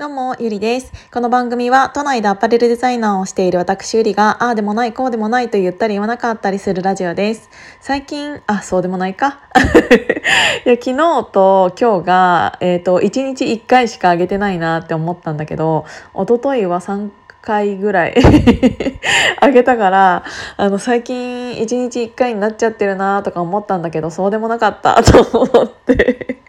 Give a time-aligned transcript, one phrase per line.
[0.00, 0.90] どうも、ゆりです。
[1.12, 7.50] この番組は、都内でアパレルデザイナーをしている私ゆりが、ああでもない、こうでもないと言ったり言わなかったりするラジオです。
[7.82, 9.40] 最近、あ、そうでもないか？
[10.64, 17.10] いや、昨日と今日が、えっ、ー、と、1日1回しか上げてないなって思ったんだけど、一昨日は3
[17.42, 18.14] 回ぐらい
[19.38, 20.24] あげたから
[20.56, 26.39] あの最近1日1回になっちゃってるなとか思ったんだけどそうでもなかったと思って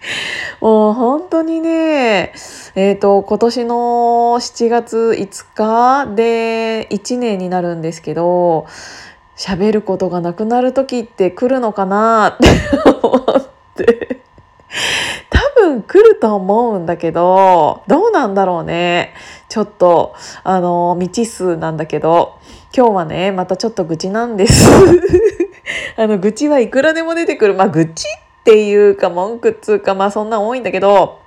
[0.60, 2.32] もう本当にね、
[2.74, 3.74] えっ、ー、と、今年の
[4.38, 8.66] 7月5日で1年になるんですけど、
[9.36, 12.48] 喋ることがなくなる時って来るのかなって
[13.02, 14.20] 思って。
[15.30, 19.14] 多分来ると思うんだけど、どうなんだろうね。
[19.48, 22.34] ちょっと、あの、未知数なんだけど、
[22.76, 24.68] 今日はね、またちょっと愚痴なんです。
[25.96, 27.54] あの、愚痴はいくらでも出てくる。
[27.54, 31.20] まあ、愚痴ってていうか文句っつうかまあそんな多いんだけど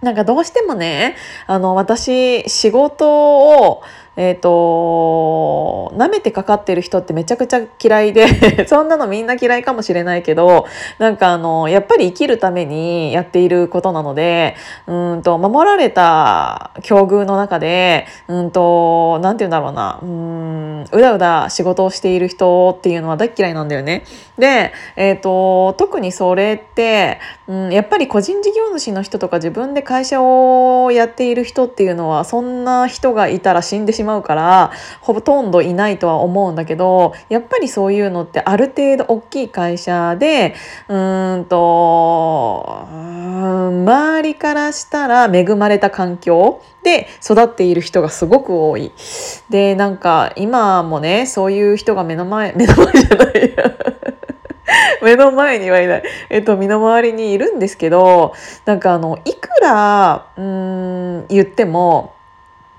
[0.00, 3.82] なんかどうしてもねあの私仕事を
[4.14, 8.26] えっ、ー、と、舐めてかかってる人ってめちゃくちゃ嫌いで
[8.68, 10.66] そんなのみんな嫌いかもしれないけど、
[10.98, 14.54] なんかあの、やっぱり生きるためにやっていることなので、
[14.86, 24.04] うんと、守られた境遇の中で、うんと、なんて言うんだろうな、うん、うだうだ仕事をしている人っていうのは大嫌いなんだよね。
[24.38, 40.54] で、えっ、ー、と、特にそれって、うん、やっぱり個人事業主の人とか自分で会社をやっている人っていうのは、そんな人がいたら死んでしまうしまうからほとんどいないとは思うんだけどやっぱりそういうのってある程度大きい会社で
[40.88, 40.96] う
[41.38, 48.92] んと周りからしたら恵まれた環境で育っている人がすごく多い。
[49.50, 53.76] でなんか今もねそういう人が目の前 目の前じゃないや
[55.02, 62.14] 目の前にはいない、えっと、身の回りにいるんですけどなんかあのいくらうん言っても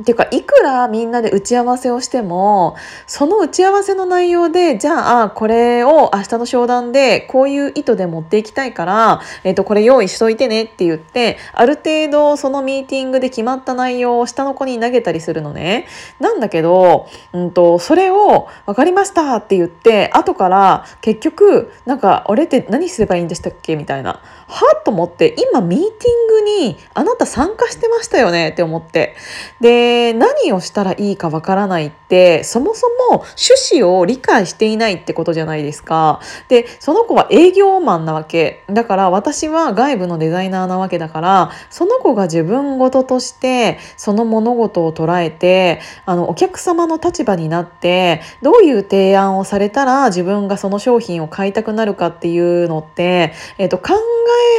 [0.00, 15.86] っていうかいくらみんなで打ち合わせをしてもその打ち合わせの内容でじゃあこれを明日の商談でこういう意図で持っていきたいから、えー、とこれ用意しといてねって言ってある程度そのミーティングで決まった内容を下の子に投げたりするのね。
[16.20, 24.20] なんだけど、うんと、それを分かりましたって言って後から結局なんか俺って何すればいいんでしたっけみたいな。
[24.48, 29.14] はっと思って今ミーティングにあなた参加してましたよねって思って。
[29.60, 36.20] でで何をしたらいいかわからないってそもそも趣旨を理解していないってことじゃないですか。
[36.48, 53.94] でその子は営業マンなわけだから私は外部のデザイナーなわけだからその子が自分事としてその物事を捉えてあのお客様の立場になってどういう提案をされたら自分がその商品を買いたくなるかっていうのって、えーと、考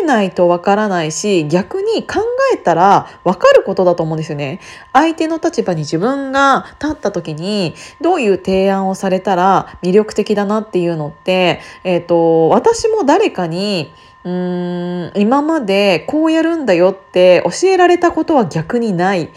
[0.01, 2.21] えないとわからないし逆に考
[2.53, 4.59] えたらわかることだと思うんですよね。
[4.93, 13.91] 相手の立場に自分が立った時にどういう提案をされたら魅力的だなっていうのって、えーと、私も誰かに
[14.23, 19.29] うーん今までこうやるんだよって教えられたことは逆にない。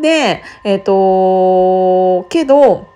[0.00, 2.88] で、えっ、ー、とけど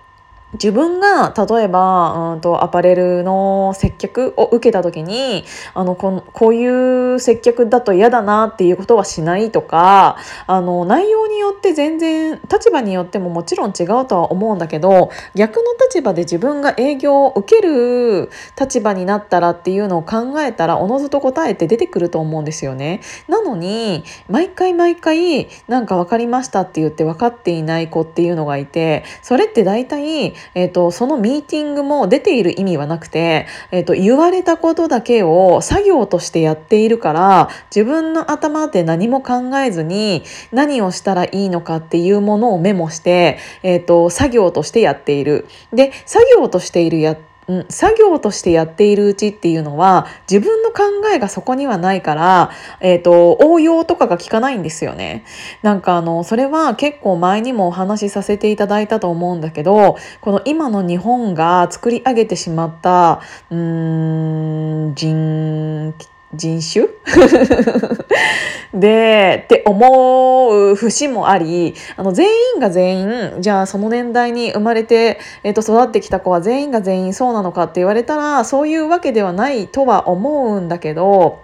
[0.53, 23.01] 自分が例えば、うんと、アパレルの接客を受けた時にあのここういう接客だと嫌だなっていうことはしないとかあの内容によって全然立場によってももちろん違うとは思うんだけど逆の立場で自分が営業を受ける立場になったらっていうのを考えたらおのずと答えて出てくると思うんですよね。
[23.27, 45.47] なのに毎回毎回なんか分かりましたって言って分かっていない子っていうのがいてそれって大体えーと、そのミーティングも出ている意味はなくて、えーと、言われたことだけを作業としてやっているから自分の頭で何も考えずに何をしたらいいのかっていうものをメモして、えーと作業としてやっている。
[45.73, 47.17] で作業としているや
[47.47, 50.83] うん、作業としてやっているうちっていうのは自分の考
[51.13, 55.25] えがそこにはないから、えーと、応用とかが効かないんですよね。
[55.61, 65.93] なんかあのそれは結構前にもお話しさせていただいたと思うんだけどこの今の日本が作り上げてしまったうーん人
[66.33, 66.87] 人種？
[68.73, 81.43] でって思う節もありあの全員が全員じゃあその年代に生まれて、えー、と育ってきた子は全員が全員そうなのかって言われたらそういうわけではないとは思うんだけど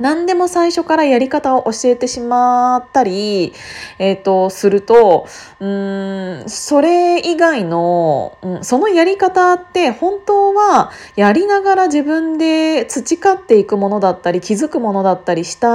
[0.00, 3.52] 何でも最初からやり方を教えてしまったり、
[3.98, 5.28] えーと、すると
[5.60, 15.68] うんそれ以外の、うん、そのやり方って本当はやりながら自分で培っていくものだったり気づくものだったりした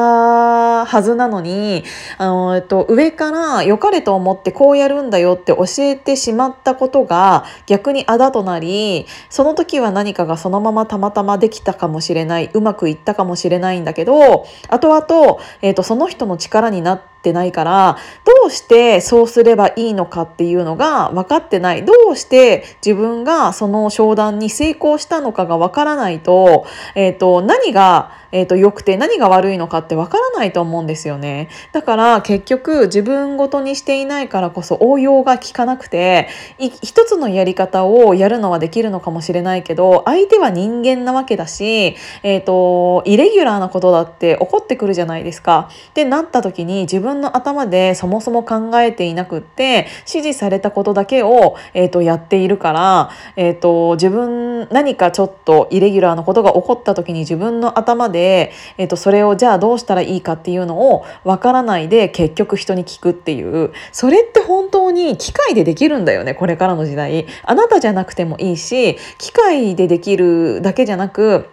[0.86, 1.84] はずなのに
[2.18, 36.28] あの、えーと、上から良かれと思ってこうやるんだよって教えてしまったことが逆にあだとなりその時は何かがそのままたまたまできたかもしれないうまくいったかもしれないんだけどを後々、えーと、その人の力になってってないからどうしてそうすればいいのかっていうのが分かってないどうして自分がその商談に成功したのかが分からないと,、えーと何がえーと、良くて何が悪いのかってわからないと思うんですよねだから結局自分ごとにしていないからこそ応用が効かなくて
[36.60, 45.70] 一つのやり方をやるのはできるのかもしれないけど相手は人間なわけだし、えーと、イレギュラーなことだって起こってくるじゃないですか。
[45.90, 67.26] ってなった時に自分分の頭でそもそも考えていなくって指示されたことだけを、えーと、やっているから、えー、と自分何かちょっとイレギュラーなことが起こった時に自分の頭で、えー、とそれをじゃあどうしたらいいかっていうのをわからないで結局人に聞くっていうそれって本当に機械でできるんだよねこれからの時代。
[67.44, 71.50] あなたじゃなくてもいいし機械でできるだけじゃなく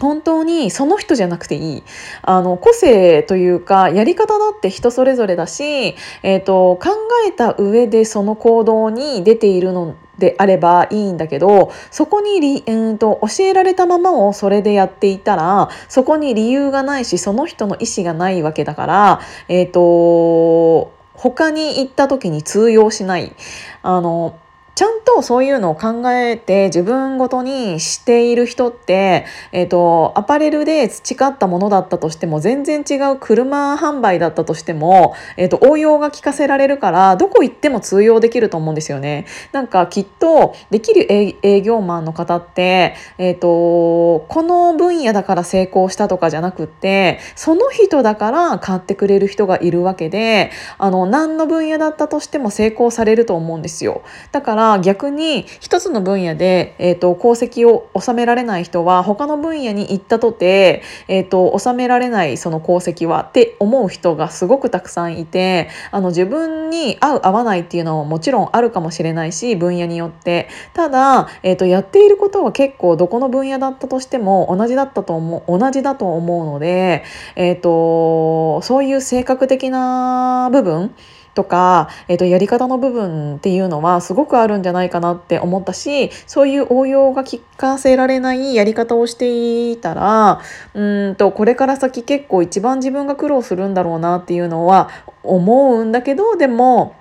[0.00, 1.82] 本当にその人じゃなくていい
[2.22, 6.90] あの個性というかやり方だって人それぞれだし、えーと、考
[7.26, 23.34] えた上でその行動に出ているのであればいいんだけどそこに、えーと、教えられたままをそれでやっていたらそこに理由がないしその人の意思がないわけだから、えーと他に行った時に通用しない。
[23.82, 24.38] あの
[24.76, 39.24] ちゃんとそういうのを考えて自分ごとにしている人って、えーと、アパレルで培ったものだったとしても全然違う車販売だったとしても、えーと、応用が効かせられるからどこ行っても通用できると思うんですよね。
[39.52, 54.02] なんかきっとできる営業マンの方って、えー、とこの分野だから成功したとかじゃなくってその人だから買ってくれる人がいるわけであの何の分野だったとしても成功されると思うんですよ。
[54.32, 70.48] だから逆に一つの分野で、えーと、功績を収められない人は他の分野に行ったとて、えーと、収められないその功績はって思う人がすごくたくさんいてあの自分に合う合わないっていうのはもちろんあるかもしれないし分野によって。
[70.74, 77.04] ただ、えーと、やっていることは結構どこの分野だったとしても同じだったと思う同じだと思うので、
[77.36, 80.94] えー、とそういう性格的な部分
[81.36, 90.40] とか、えー、とやり方の部分っていうのはすごくあるんじゃないかなって思ったしそういう応用が聞かせられないやり方をしていたら
[90.74, 94.88] うんとこれから先結構一番自分が苦労するんだろうなっていうのは
[95.22, 96.96] 思うんだけどでも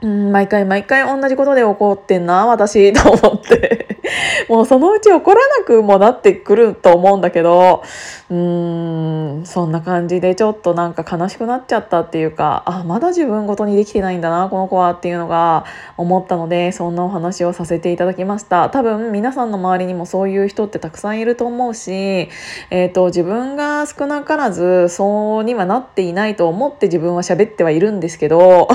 [0.00, 3.86] うん毎回毎回同じことで怒ってんな私と思って。
[4.48, 7.82] もうそのうち怒らなくもなってくると思うんだけど
[8.30, 15.64] うーんそんな感じでちょっとなんか悲しくなっちゃったっていうかあまだ自分ごとにできてないんだなこの子はっていうのが
[15.96, 18.68] 思ったのでそんなお話をさせていただきました。
[18.70, 28.68] 多分皆さんの周りにもそういう人ってたくさんいると思うし、えーと、自分が少なからずそうにはなっていないと思って自分は喋ってはいるんですけど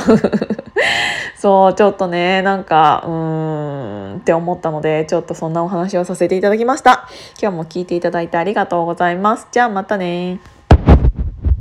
[1.38, 7.10] そうちょっとねなんかうーんって思ったのでちょっとそんなお話をさせていただきました。
[7.42, 9.48] 今日も聞いていただいてありがとうございます。
[9.52, 10.51] じゃあまたね。